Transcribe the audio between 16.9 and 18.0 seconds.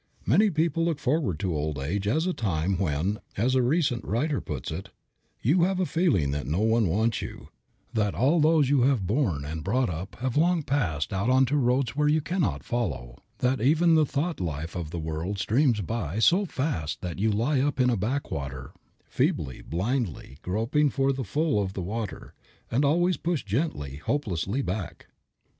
that you lie up in a